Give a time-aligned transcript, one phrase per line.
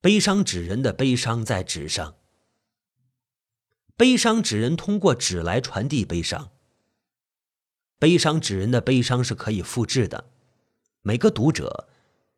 [0.00, 2.14] 悲伤纸人的悲伤在纸上，
[3.96, 6.52] 悲伤纸人通过纸来传递悲伤。
[7.98, 10.30] 悲伤纸人的悲伤是可以复制的，
[11.02, 11.88] 每个读者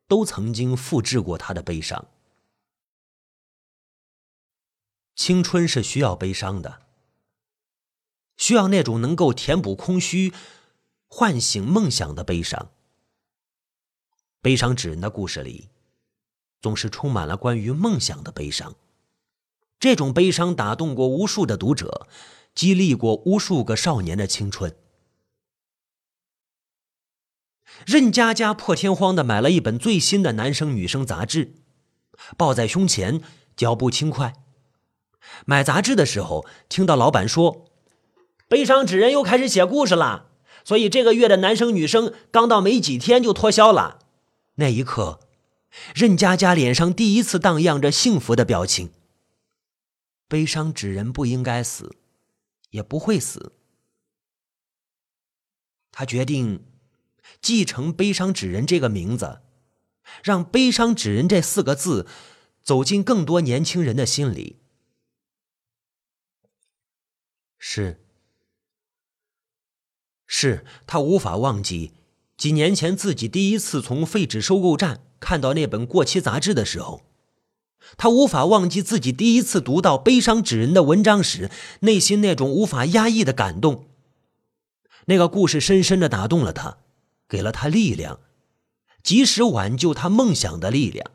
[0.08, 2.08] 都曾经复制过他的悲伤。
[5.14, 6.86] 青春是需要悲伤的，
[8.38, 10.32] 需要那种能够填补空虚、
[11.08, 12.72] 唤醒梦想的悲伤。
[14.40, 15.68] 悲伤纸人的故事里。
[16.60, 18.74] 总是充满了关于梦想的悲伤，
[19.78, 22.06] 这种悲伤打动过无数的读者，
[22.54, 24.76] 激励过无数个少年的青春。
[27.86, 31.54] 任佳佳破天荒的买了一本最新的男生女生杂志，
[32.36, 33.22] 抱在胸前，
[33.56, 34.34] 脚步轻快。
[35.46, 37.66] 买杂志的时候，听到老板说
[38.48, 40.26] ：“悲伤纸人又开始写故事了，
[40.64, 44.00] 所以这个月的男生女生刚到没几天就脱销了。”
[44.56, 45.20] 那一刻。
[45.94, 48.92] 任佳佳脸上第一次荡漾着幸福的表情。
[50.28, 51.96] 悲伤纸人不应该死，
[52.70, 53.52] 也不会死。
[55.90, 56.64] 他决定
[57.40, 59.40] 继承“悲伤纸人”这个名字，
[60.22, 62.06] 让“悲伤纸人”这四个字
[62.62, 64.60] 走进更多年轻人的心里。
[67.58, 68.04] 是，
[70.26, 71.92] 是他无法忘记
[72.40, 75.02] 几年前自己第一次从废纸收购站。
[75.20, 77.02] 看到那本过期杂志的时候，
[77.98, 83.84] 他无法忘记自己第一次读到悲伤纸人的文章时，内心那种无法压抑的感动。
[85.04, 86.78] 那个故事深深的打动了他，
[87.28, 88.20] 给了他力量，
[89.02, 91.10] 及时挽救他梦想的力量。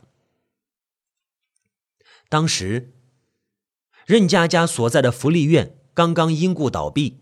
[2.29, 2.93] 当时，
[4.05, 7.17] 任佳佳所在的福利院刚刚因故倒闭，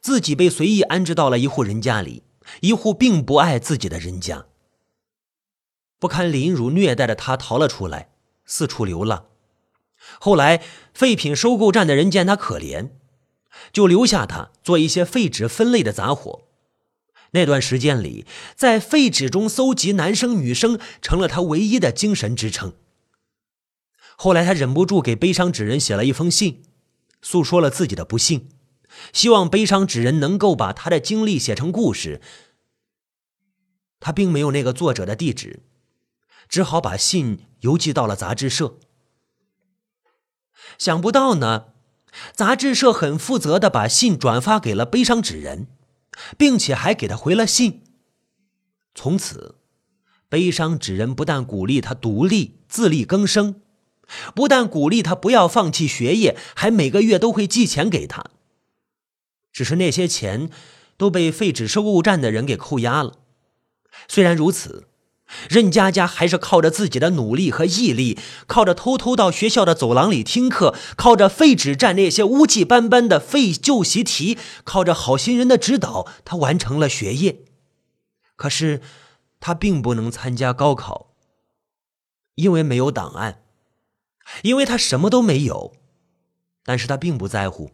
[0.00, 2.22] 自己被随意安置到了一户人家里，
[2.60, 4.46] 一户并不爱自己的人家。
[5.98, 8.10] 不堪凌辱虐待的他逃了出来，
[8.44, 9.26] 四处流浪。
[10.18, 10.62] 后来
[10.94, 12.90] 废品收购站的人见他可怜，
[13.72, 16.42] 就留下他做一些废纸分类的杂活。
[17.32, 22.72] 那段时间里，在废纸中搜集男生女生成了他唯一的精神支撑。
[24.16, 26.62] 后来他忍不住给悲伤纸人写了一封信，
[27.22, 28.48] 诉说了自己的不幸，
[29.12, 32.20] 希望悲伤纸人能够把他的经历写成故事。
[33.98, 35.60] 他并没有那个作者的地址。
[36.48, 38.76] 只好把信邮寄到了杂志社。
[40.78, 41.66] 想不到呢，
[42.34, 45.68] 杂志社很负责的把信转发给了悲伤纸人，
[46.36, 47.84] 并且还给他回了信。
[48.96, 49.60] 从此，
[50.28, 53.62] 悲伤纸人不但鼓励他独立自力更生，
[54.34, 58.24] 不但鼓励他不要放弃学业，还每个月都会寄钱给他。
[59.52, 60.50] 只是那些钱
[60.96, 63.14] 都被废纸收购站的人给扣押了。
[64.08, 64.86] 虽然如此。
[65.48, 68.18] 任佳佳还是靠着自己的努力和毅力，
[68.48, 77.44] 靠着偷偷到学校的走廊里听课，靠着废纸站那些污迹斑斑的废旧习题，靠着好心人的指导，他完成了学业。
[78.34, 78.80] 可是，
[79.38, 81.12] 他并不能参加高考，
[82.34, 83.44] 因为没有档案，
[84.42, 85.74] 因为他什么都没有。
[86.64, 87.70] 但是他并不在乎。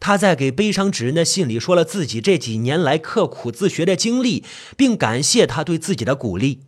[0.00, 4.44] 他在给悲伤纸人的信里说了自己这几年来刻苦自学的经历，
[4.76, 6.64] 并感谢他对自己的鼓励。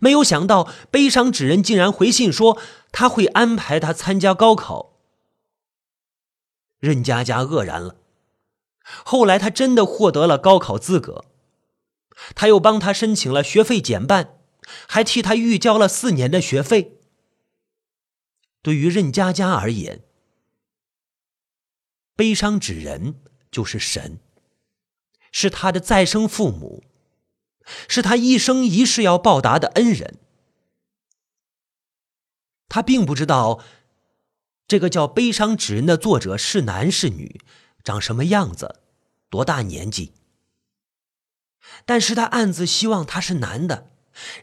[0.00, 2.58] 没有想到，悲伤纸人竟然回信说
[2.92, 4.98] 他会安排他参加高考。
[6.78, 7.96] 任佳佳愕然了。
[9.04, 11.24] 后来，他真的获得了高考资格，
[12.34, 14.38] 他又帮他申请了学费减半，
[14.86, 16.98] 还替他预交了四年的学费。
[18.62, 20.04] 对于任佳佳而言，
[22.18, 23.14] 悲伤纸人
[23.48, 24.18] 就是神，
[25.30, 26.82] 是他的再生父母，
[27.88, 30.18] 是他一生一世要报答的恩人。
[32.68, 33.62] 他并不知道
[34.66, 37.40] 这个叫悲伤纸人的作者是男是女，
[37.84, 38.80] 长什么样子，
[39.30, 40.12] 多大年纪。
[41.84, 43.92] 但是他暗自希望他是男的，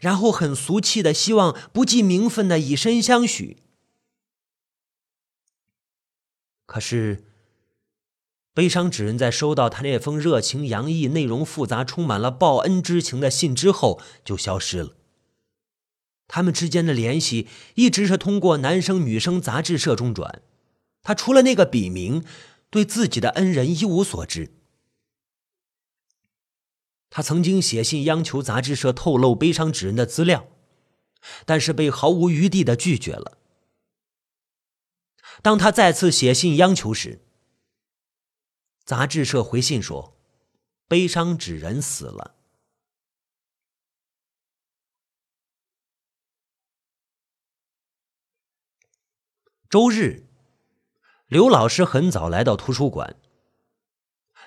[0.00, 3.62] 然后很俗气的希望不计名分的以身相许。
[6.64, 7.25] 可是。
[8.56, 14.94] 悲伤纸人在收到他那封热情洋溢、内容复杂、充满了报恩之情的信之后，就消失了。
[16.26, 20.40] 他们之间的联系一直是通过男生女生杂志社中转。
[21.02, 22.24] 他除了那个笔名，
[22.70, 24.54] 对自己的恩人一无所知。
[27.10, 30.48] 他曾经写信央求杂志社透露悲伤纸人的资料，
[31.44, 33.36] 但是被毫无余地的拒绝了。
[35.42, 37.20] 当他再次写信央求时，
[38.86, 40.16] 杂志社回信说
[40.86, 42.36] 悲伤纸人死了。
[49.68, 50.28] 周日
[51.26, 53.16] 刘老师很早来到图书馆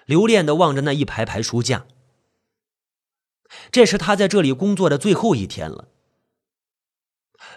[0.06, 1.86] 留恋的望着那一排排书架。
[3.70, 5.90] 这是他在这里工作的最后一天了。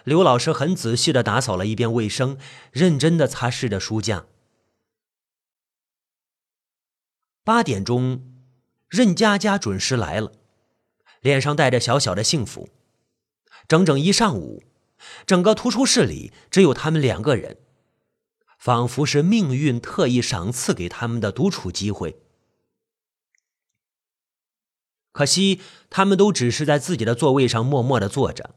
[0.03, 2.37] 刘老师很仔细的打扫了一遍卫生
[2.73, 4.25] 认真的擦拭着书架。
[7.45, 8.21] 八点钟，
[8.87, 10.31] 任佳佳准时来了，
[11.19, 12.69] 脸上带着小小的幸福。
[13.67, 14.63] 整整一上午，
[15.25, 17.57] 整个图书室里只有他们两个人，
[18.57, 22.17] 仿佛是命运特意赏赐给他们的独处机会。
[25.11, 28.55] 可惜，他们都只是在自己的座位上默默的坐着。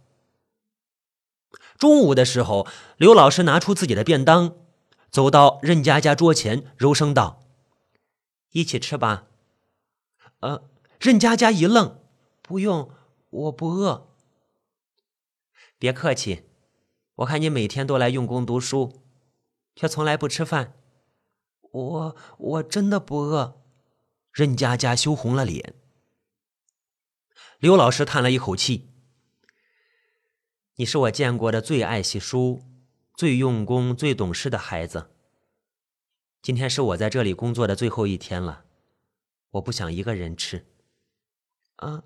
[1.76, 4.54] 中午的时候，刘老师拿出自己的便当，
[5.10, 7.42] 走到任佳佳桌前，柔声道
[8.56, 9.28] ：“一起吃吧。”
[10.40, 12.02] 呃，任佳佳一愣
[12.42, 12.90] ：“不用，
[13.30, 14.14] 我不饿。”
[15.78, 16.44] 别客气，
[17.16, 19.02] 我看你每天都来用功读书，
[19.74, 20.74] 却从来不吃饭。
[21.60, 23.62] 我我真的不饿。
[24.32, 25.74] 任佳佳羞红了脸。
[27.58, 28.90] 刘老师叹了一口气
[30.76, 32.62] ：“你是我见过的最爱惜书、
[33.14, 35.15] 最用功、最懂事的孩子。
[36.46, 38.66] 今天是我在这里工作的最后一天了，
[39.50, 40.64] 我不想一个人吃。”
[41.74, 42.04] 啊。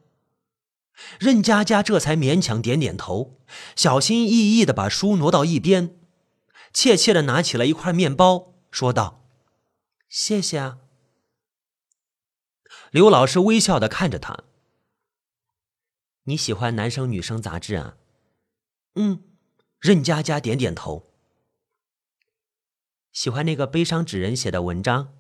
[1.19, 3.39] 任佳佳这才勉强点点头，
[3.77, 5.95] 小心翼翼的把书挪到一边，
[6.73, 9.29] 怯怯的拿起了一块面包，说道
[10.09, 10.79] ：“谢谢啊。”
[12.91, 14.45] 刘老师微笑的看着他。
[16.23, 17.99] 你喜欢男生女生杂志啊？
[18.95, 19.23] 嗯，
[19.79, 21.10] 任佳佳点点头。
[23.13, 25.13] 喜欢那个悲伤纸人写的文章。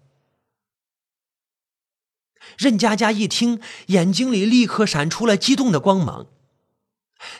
[2.56, 6.26] 任佳佳一听，眼睛里立刻闪出了激动的光芒，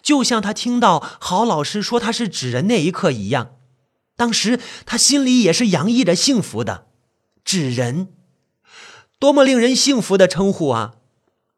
[0.03, 3.57] 就像他听到郝老师说他是纸人那一刻一样。
[4.17, 6.89] 当时他心里也是洋溢着幸福的。
[7.43, 8.15] 纸人，
[9.19, 10.97] 多么令人幸福的称呼啊！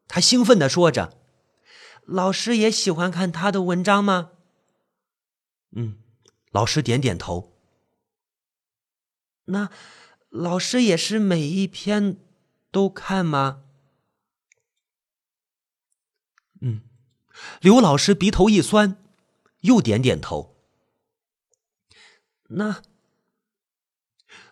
[0.07, 1.19] 他兴奋的说着。
[2.05, 4.31] 老师也喜欢看他的文章吗？
[5.75, 5.99] 嗯，
[6.53, 7.52] 老师点点头。
[9.47, 9.71] 那
[10.29, 12.17] 老师也是每一篇
[12.71, 13.65] 都看吗？
[16.61, 16.83] 嗯，
[17.61, 18.97] 刘老师鼻头一酸，
[19.61, 20.57] 又点点头。
[22.49, 22.83] 那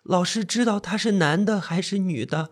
[0.03, 2.51] 老师知道他是男的还是女的？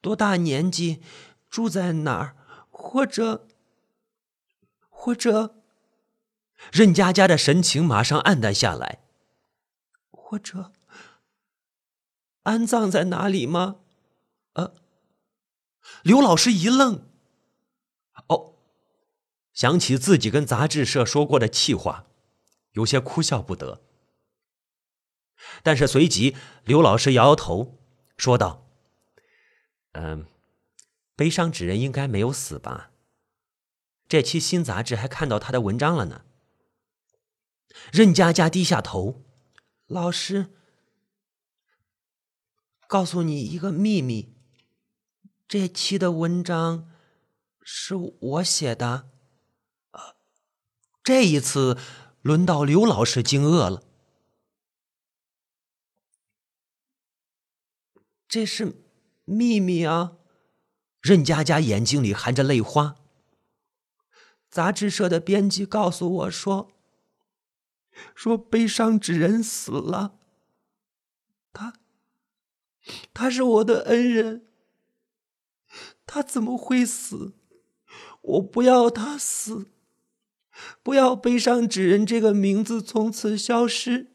[0.00, 1.02] 多大年纪？
[1.48, 2.36] 住在哪儿？
[2.68, 3.48] 或者？
[4.90, 5.56] 或者，
[6.70, 9.00] 任佳佳的神情马上黯淡下来。
[10.10, 10.72] 或者，
[12.48, 13.80] 安葬在哪里吗？
[14.54, 14.74] 呃，
[16.02, 17.06] 刘老师一愣。
[18.28, 18.54] 哦，
[19.52, 22.06] 想起自己跟杂志社说过的气话，
[22.72, 23.82] 有些哭笑不得。
[25.62, 26.34] 但是随即，
[26.64, 27.78] 刘老师摇摇头，
[28.16, 28.66] 说道
[29.92, 30.26] ：“嗯，
[31.14, 32.90] 悲伤纸人应该没有死吧？”
[34.08, 36.24] 这期新杂志还看到他的文章了呢。
[37.92, 39.22] 任佳佳低下头，
[39.86, 40.54] 老师，
[42.88, 44.34] 告诉你一个秘密，
[45.46, 46.90] 这期的文章
[47.62, 49.10] 是我写的。
[51.04, 51.78] 这一次
[52.22, 53.82] 轮到刘老师惊愕了，
[58.26, 58.82] 这是
[59.26, 60.16] 秘密啊！
[61.02, 62.96] 任佳佳眼睛里含着泪花。
[64.48, 66.72] 杂志社的编辑告诉我说
[68.16, 70.18] ：“说悲伤纸人死了。
[71.52, 71.74] 他，
[73.12, 74.46] 他是我的恩人。
[76.06, 77.34] 他怎么会死？
[78.22, 79.66] 我不要他死，
[80.82, 84.08] 不要悲伤纸人这个名字从此消失。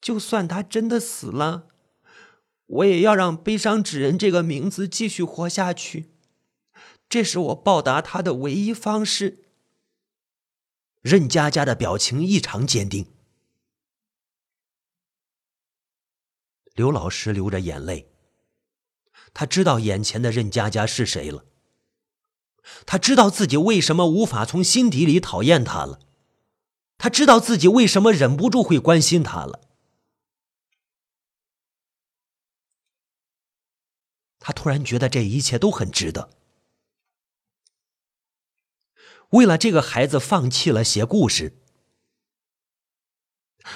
[0.00, 1.68] 就算他真的死了，
[2.66, 6.10] 我也要让悲伤纸人这个名字继续活下去。”
[7.08, 9.44] 这是我报答他的唯一方式。
[11.02, 13.06] 任佳佳的表情异常坚定。
[16.76, 18.12] 刘老师流着眼泪，
[19.32, 21.46] 他知道眼前的任佳佳是谁了。
[22.84, 26.00] 他知道自己为什么无法从心底里讨厌他了。
[26.98, 29.60] 他知道自己为什么忍不住会关心他了。
[34.38, 36.30] 他突然觉得这一切都很值得。
[39.30, 41.58] 为了这个孩子放弃了写故事，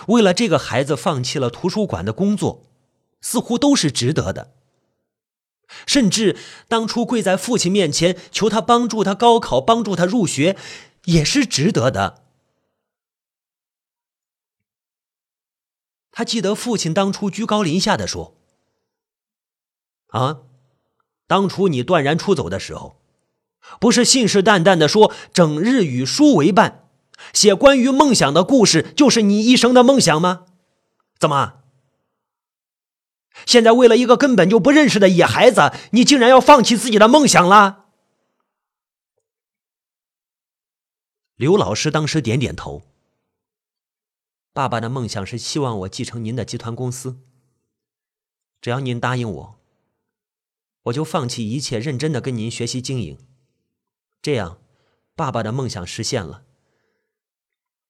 [0.09, 2.69] 为了这个孩子放弃了图书馆的工作，
[3.20, 4.52] 似乎都是值得的。
[5.86, 6.36] 甚至
[6.66, 10.56] 当初跪在父亲面前求他帮助他高考、帮助他入学，
[11.04, 12.24] 也是值得的。
[16.10, 18.34] 他记得父亲当初居高临下的说
[20.10, 20.40] ：“啊，
[21.28, 23.00] 当初你断然出走的时候，
[23.78, 26.88] 不是信誓旦旦的说整日与书为伴，
[27.32, 30.46] 写关于梦想的故事就是你一生的梦想吗？
[31.16, 31.60] 怎么，
[33.47, 37.87] 现在为了一个根本就不认识的野孩子，你竟然要放弃自己的梦想了？”
[41.37, 42.82] 刘老师当时点点头。
[44.52, 47.20] 爸爸的梦想是希望我继承您的集团公司。
[48.61, 49.61] 只要您答应我，
[50.82, 53.16] 我就放弃一切，认真的跟您学习经营。
[54.20, 54.59] 这样，
[55.14, 56.44] 爸爸的梦想实现了，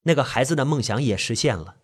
[0.02, 1.78] 那个孩子的梦想也实现了。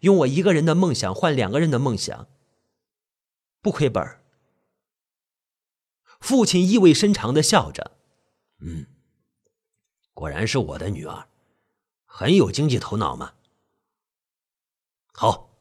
[0.00, 2.28] 用我一个人的梦想换两个人的梦想，
[3.62, 4.20] 不亏本
[6.20, 7.96] 父亲意味深长的笑着
[8.60, 8.86] ：“嗯，
[10.12, 11.28] 果然是我的女儿。”
[12.12, 13.34] 很有经济头脑嘛。
[15.12, 15.56] 好，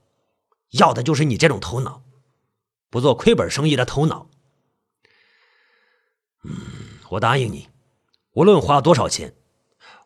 [0.71, 2.03] 要的就是你这种头脑，
[2.89, 4.27] 不做亏本生意的头脑。
[6.43, 6.55] 嗯，
[7.11, 7.69] 我答应你，
[8.31, 9.35] 无论花多少钱，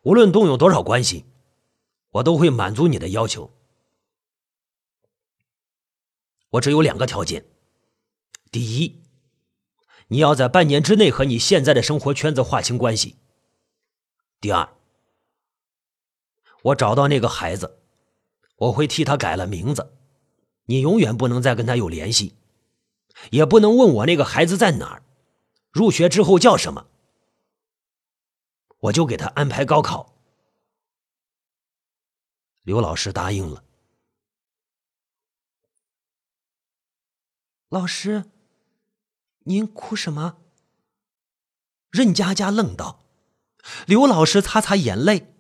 [0.04, 1.26] 无论动用多少关系，
[2.10, 3.52] 我都会满足你的要求。
[6.54, 7.46] 我只有两个条件：
[8.52, 9.02] 第一，
[10.08, 13.18] 你要在半年之内和你现在的生活圈子划清关系；
[14.40, 14.70] 第二。
[16.62, 17.80] 我找到那个孩子，
[18.56, 19.98] 我会替他改了名字。
[20.66, 22.38] 你永远不能再跟他有联系，
[23.32, 25.04] 也不能问我那个孩子在哪儿，
[25.72, 26.88] 入学之后叫什么。
[28.78, 30.16] 我就给他安排高考。
[32.62, 33.64] 刘老师答应了。
[37.74, 38.26] 老师，
[39.46, 40.38] 您哭什么？
[41.90, 43.04] 任佳佳愣道。
[43.88, 45.34] 刘老师擦擦眼泪。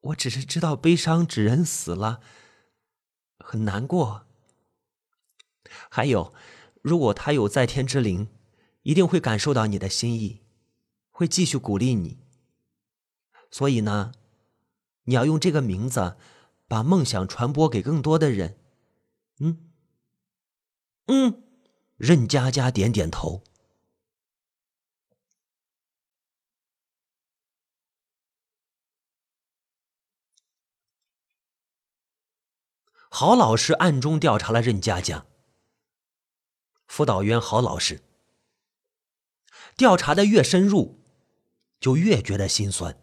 [0.00, 2.20] 我只是知道悲伤纸人死了，
[3.38, 4.26] 很难过。
[5.88, 6.34] 还有，
[6.82, 8.26] 如果他有在天之灵，
[8.82, 10.40] 一定会感受到你的心意，
[11.12, 12.18] 会继续鼓励你。
[13.52, 14.10] 所以呢，
[15.04, 16.16] 你要用这个名字，
[16.66, 18.58] 把梦想传播给更多的人。
[19.38, 19.71] 嗯，
[21.06, 21.42] 嗯，
[21.96, 23.42] 任佳佳点点头。
[33.14, 35.26] 郝老师暗中调查了任佳佳，
[36.86, 38.00] 辅导员郝老师
[39.76, 40.98] 调查的越深入，
[41.78, 42.98] 就越觉得心酸，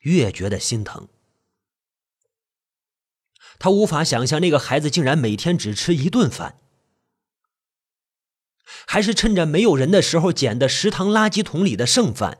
[0.00, 1.08] 越觉得心疼。
[3.60, 6.60] 他无法想象那个孩子竟然每天只吃一顿饭，
[8.90, 12.38] 还是趁着没有人的时候捡的食堂垃圾桶里的剩饭。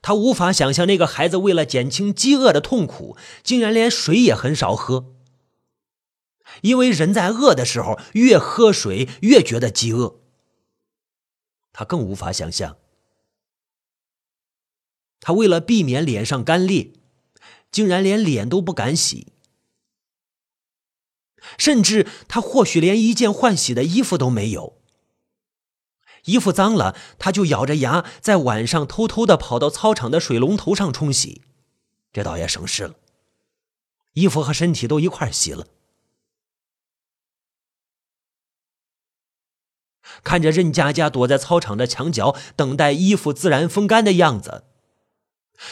[0.00, 5.16] 他无法想象那个孩子为了减轻饥饿的痛苦，竟然连水也很少喝。
[6.60, 10.20] 因为人在饿的时候，越喝水越觉得饥饿。
[11.72, 12.76] 他更无法想象，
[15.18, 16.92] 他为了避免脸上干裂，
[17.72, 19.31] 竟然连脸都不敢洗，
[21.58, 24.78] 甚至他或许连一件换洗的衣服都没有。
[26.26, 31.42] 衣服脏了，他就咬着牙在晚上偷偷的跑到操场的水龙头上冲洗，
[32.12, 32.94] 这倒也省事了。
[34.12, 35.66] 衣服和身体都一块洗了。
[40.22, 44.64] 看着任佳佳躲在操场的墙角等待衣服自然风干的样子，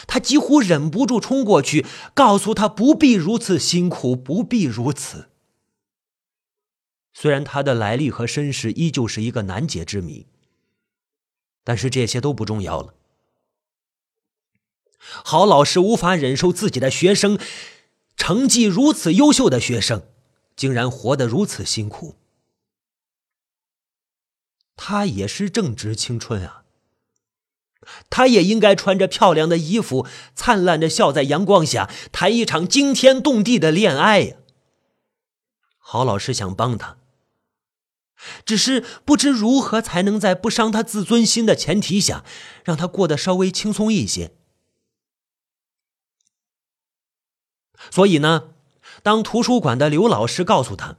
[0.08, 5.29] 他几乎忍不住冲过去，告诉他不必如此辛苦，不必如此。
[7.12, 10.26] 虽然他的来历和身世依旧是一个难解之谜。
[11.62, 12.94] 但是这些都不重要了。
[14.98, 17.38] 郝老师无法忍受自己的学生，
[18.16, 20.02] 成绩如此优秀的学生，
[20.56, 22.16] 竟然活得如此辛苦。
[24.74, 26.64] 他也是正值青春啊，
[28.08, 34.36] 他也应该穿着漂亮的衣服，灿烂的笑在阳光下，谈一场惊天动地的恋爱呀。
[35.78, 36.99] 郝老师想帮他。
[38.44, 42.24] 只是不知如何才能在不伤他自尊心的前提下，
[42.64, 44.32] 让他过得稍微轻松一些。
[47.90, 48.50] 所以呢，
[49.02, 50.96] 当图书馆的刘老师告诉他，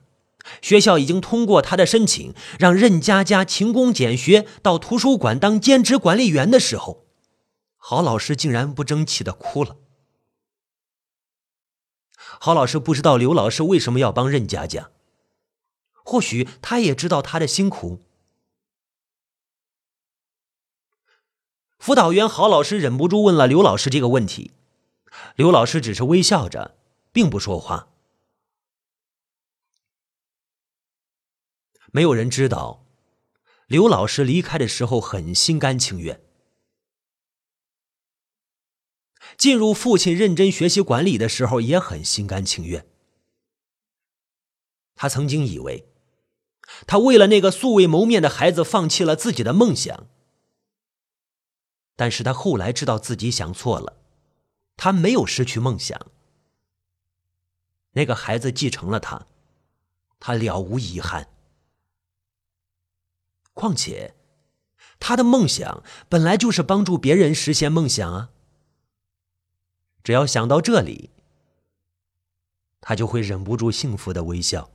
[0.61, 7.05] 学校已经通过他的申请，让任佳佳勤工俭学到图书馆当兼职管理员的时候，
[7.77, 9.77] 郝老师竟然不争气的哭了。
[12.39, 14.89] 郝老师不知道刘老师为什么要帮任佳佳。
[16.03, 18.01] 或许他也知道他的辛苦。
[21.79, 24.51] 辅导员郝老师忍不住问了刘老师这个问题，
[25.35, 26.77] 刘老师只是微笑着，
[27.11, 27.87] 并不说话。
[31.91, 32.85] 没有人知道，
[33.67, 36.21] 刘老师离开的时候很心甘情愿。
[39.37, 42.87] 进入父亲认真学习管理的时候也很心甘情愿。
[44.93, 45.90] 他曾经以为，
[46.87, 50.07] 他为了那个素未谋面的孩子放弃了自己的梦想。
[51.95, 53.97] 但是他后来知道自己想错了，
[54.75, 55.99] 他没有失去梦想。
[57.91, 59.27] 那个孩子继承了他，
[60.19, 61.27] 他了无遗憾。
[63.53, 64.15] 况且，
[64.99, 68.29] 他的梦想本来就是帮助别人实现梦想啊。
[70.03, 71.11] 只要想到这里，
[72.79, 74.71] 他就会忍不住幸福的微笑。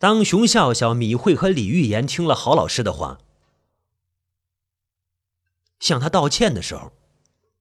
[0.00, 3.18] 当熊笑笑、米慧和李玉妍听了郝老师的话，
[5.78, 6.92] 向他道歉的时候，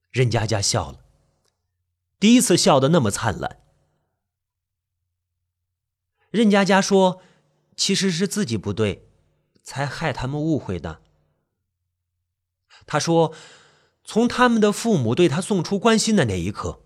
[0.10, 1.00] 任佳佳笑了，
[2.18, 3.60] 第一次笑的那么灿烂。
[6.32, 7.22] 任佳佳说
[7.76, 9.10] ：“其实是自己不对，
[9.62, 11.02] 才害他们误会的。”
[12.88, 13.34] 他说
[14.06, 16.80] ：“从他们的父母对他送出关心的那一刻，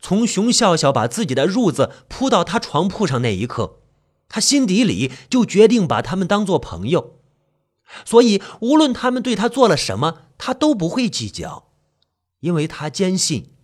[0.00, 3.78] 从熊笑笑把自己的褥子铺到他床铺上那一刻。”
[4.32, 7.20] 他心底里就决定把他们当做朋友，
[8.06, 11.70] 所以无论他们对他做了什么，他都不会计较，
[12.40, 13.54] 因为他坚信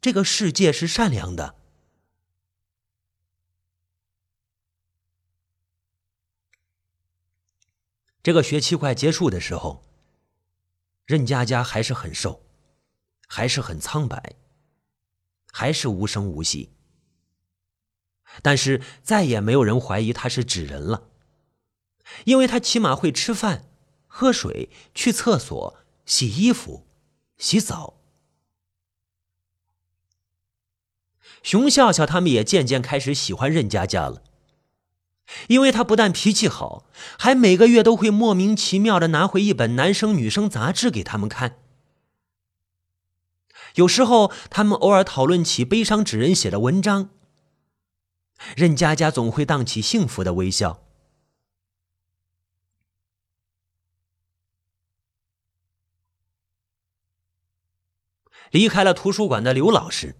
[0.00, 1.54] 这个世界是善良的。
[8.20, 9.84] 这个学期快结束的时候，
[11.06, 12.42] 任佳佳还是很瘦，
[13.28, 14.34] 还是很苍白，
[15.52, 16.72] 还是无声无息。
[18.42, 21.04] 但是再也没有人怀疑他是纸人了，
[22.24, 23.64] 因为他起码会吃饭、
[24.06, 26.86] 喝水、去厕所、洗衣服、
[27.36, 27.94] 洗澡。
[31.42, 34.22] 熊笑笑他们也渐渐开始喜欢任佳佳了，
[35.46, 36.86] 因为他不但脾气好，
[37.18, 41.58] 还每个月都会莫名其妙的拿回一本男生女生杂志给他们看。
[43.74, 47.10] 有时候他们偶尔讨论起悲伤纸人写的文章。
[48.56, 50.82] 任佳佳总会荡起幸福的微笑。
[58.50, 60.16] 离开了图书馆的刘老师，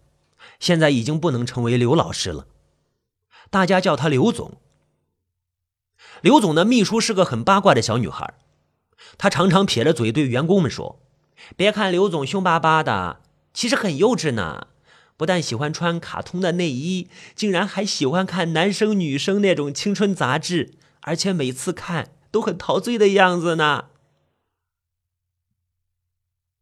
[0.60, 2.46] 现在已经不能成为刘老师了，
[3.48, 4.60] 大家叫他刘总。
[6.20, 8.34] 刘总的秘书是个很八卦的小女孩，
[9.16, 11.00] 她常常撇着嘴对员工们说
[11.56, 13.22] ：“别看刘总凶巴巴的，
[13.54, 14.68] 其实很幼稚呢。”
[15.18, 23.86] 不但喜欢穿卡通的内衣，竟然还喜欢看男生女生那种青春杂志，而且每次看都很陶醉的样子呢。